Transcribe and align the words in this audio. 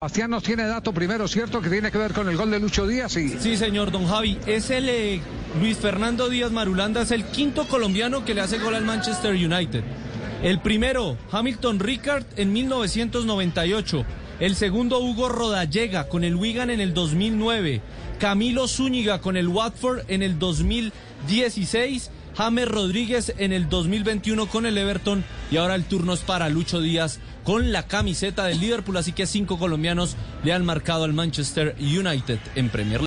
Bastián 0.00 0.30
nos 0.30 0.44
tiene 0.44 0.64
dato 0.64 0.92
primero, 0.92 1.26
¿cierto? 1.26 1.60
Que 1.60 1.68
tiene 1.68 1.90
que 1.90 1.98
ver 1.98 2.12
con 2.12 2.28
el 2.28 2.36
gol 2.36 2.52
de 2.52 2.60
Lucho 2.60 2.86
Díaz. 2.86 3.16
Y... 3.16 3.30
Sí, 3.30 3.56
señor, 3.56 3.90
don 3.90 4.06
Javi. 4.06 4.38
Es 4.46 4.70
el 4.70 4.88
eh, 4.88 5.20
Luis 5.60 5.76
Fernando 5.76 6.28
Díaz 6.28 6.52
Marulanda, 6.52 7.02
es 7.02 7.10
el 7.10 7.24
quinto 7.24 7.66
colombiano 7.66 8.24
que 8.24 8.32
le 8.32 8.40
hace 8.40 8.60
gol 8.60 8.76
al 8.76 8.84
Manchester 8.84 9.34
United. 9.34 9.82
El 10.44 10.60
primero, 10.60 11.16
Hamilton 11.32 11.80
Ricard 11.80 12.24
en 12.36 12.52
1998. 12.52 14.04
El 14.38 14.54
segundo, 14.54 15.00
Hugo 15.00 15.30
Rodallega 15.30 16.06
con 16.08 16.22
el 16.22 16.36
Wigan 16.36 16.70
en 16.70 16.80
el 16.80 16.94
2009. 16.94 17.80
Camilo 18.20 18.68
Zúñiga 18.68 19.20
con 19.20 19.36
el 19.36 19.48
Watford 19.48 20.02
en 20.06 20.22
el 20.22 20.38
2016. 20.38 22.12
James 22.38 22.68
Rodríguez 22.68 23.34
en 23.38 23.52
el 23.52 23.68
2021 23.68 24.46
con 24.46 24.64
el 24.64 24.78
Everton 24.78 25.24
y 25.50 25.56
ahora 25.56 25.74
el 25.74 25.82
turno 25.82 26.12
es 26.12 26.20
para 26.20 26.48
Lucho 26.48 26.80
Díaz 26.80 27.18
con 27.42 27.72
la 27.72 27.88
camiseta 27.88 28.44
del 28.44 28.60
Liverpool, 28.60 28.96
así 28.96 29.10
que 29.10 29.26
cinco 29.26 29.58
colombianos 29.58 30.14
le 30.44 30.52
han 30.52 30.64
marcado 30.64 31.02
al 31.02 31.14
Manchester 31.14 31.74
United 31.80 32.38
en 32.54 32.68
Premier 32.68 33.00
League. 33.00 33.06